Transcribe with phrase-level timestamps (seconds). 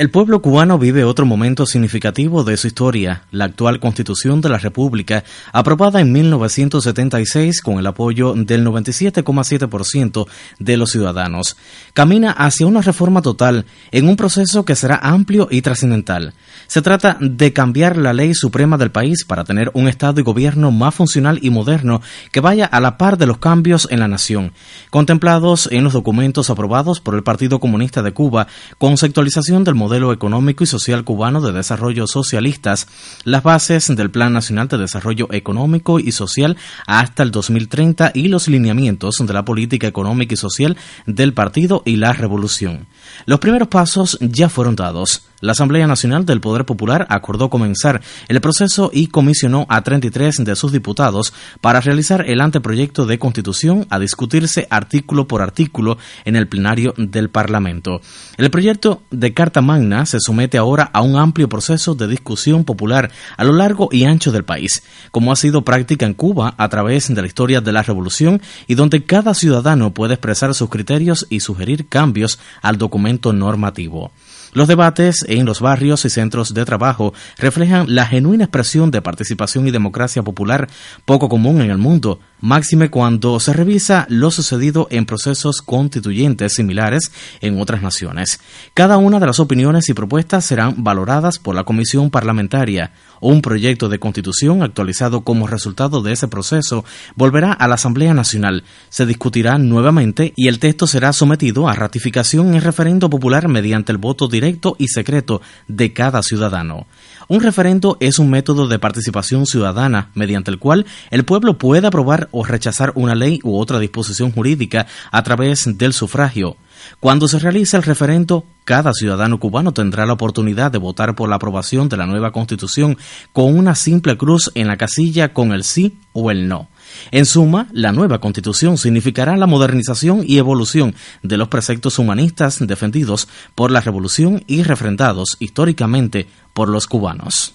[0.00, 4.56] El pueblo cubano vive otro momento significativo de su historia, la actual Constitución de la
[4.56, 10.26] República, aprobada en 1976 con el apoyo del 97,7%
[10.58, 11.58] de los ciudadanos.
[11.92, 16.32] Camina hacia una reforma total en un proceso que será amplio y trascendental.
[16.66, 20.70] Se trata de cambiar la ley suprema del país para tener un Estado y gobierno
[20.70, 22.00] más funcional y moderno
[22.32, 24.54] que vaya a la par de los cambios en la nación,
[24.88, 28.46] contemplados en los documentos aprobados por el Partido Comunista de Cuba,
[28.78, 32.86] conceptualización del modelo modelo económico y social cubano de desarrollo socialistas,
[33.24, 36.56] las bases del Plan Nacional de Desarrollo Económico y Social
[36.86, 41.96] hasta el 2030 y los lineamientos de la política económica y social del partido y
[41.96, 42.86] la revolución.
[43.26, 45.24] Los primeros pasos ya fueron dados.
[45.40, 50.54] La Asamblea Nacional del Poder Popular acordó comenzar el proceso y comisionó a 33 de
[50.54, 55.96] sus diputados para realizar el anteproyecto de constitución a discutirse artículo por artículo
[56.26, 58.02] en el plenario del Parlamento.
[58.36, 63.10] El proyecto de Carta Magna se somete ahora a un amplio proceso de discusión popular
[63.38, 67.08] a lo largo y ancho del país, como ha sido práctica en Cuba a través
[67.08, 71.40] de la historia de la revolución y donde cada ciudadano puede expresar sus criterios y
[71.40, 74.12] sugerir cambios al documento normativo.
[74.52, 79.68] Los debates en los barrios y centros de trabajo reflejan la genuina expresión de participación
[79.68, 80.68] y democracia popular
[81.04, 87.12] poco común en el mundo, máxime cuando se revisa lo sucedido en procesos constituyentes similares
[87.40, 88.40] en otras naciones.
[88.74, 92.92] Cada una de las opiniones y propuestas serán valoradas por la Comisión Parlamentaria.
[93.20, 96.84] Un proyecto de constitución actualizado como resultado de ese proceso
[97.16, 102.54] volverá a la Asamblea Nacional, se discutirá nuevamente y el texto será sometido a ratificación
[102.54, 106.86] en referendo popular mediante el voto directo y secreto de cada ciudadano.
[107.30, 112.28] Un referendo es un método de participación ciudadana mediante el cual el pueblo puede aprobar
[112.32, 116.56] o rechazar una ley u otra disposición jurídica a través del sufragio.
[117.00, 121.36] Cuando se realice el referendo, cada ciudadano cubano tendrá la oportunidad de votar por la
[121.36, 122.98] aprobación de la nueva constitución
[123.32, 126.68] con una simple cruz en la casilla con el sí o el no.
[127.10, 133.28] En suma, la nueva constitución significará la modernización y evolución de los preceptos humanistas defendidos
[133.54, 137.54] por la revolución y refrendados históricamente por los cubanos.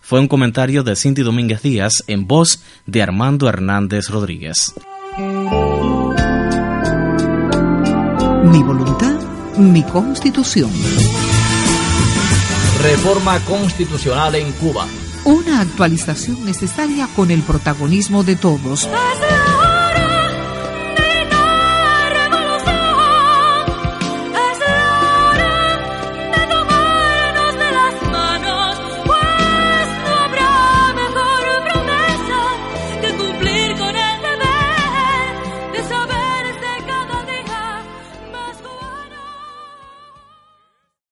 [0.00, 4.74] Fue un comentario de Cindy Domínguez Díaz en voz de Armando Hernández Rodríguez.
[8.50, 9.14] Mi voluntad,
[9.58, 10.70] mi constitución.
[12.82, 14.86] Reforma constitucional en Cuba.
[15.24, 18.88] Una actualización necesaria con el protagonismo de todos.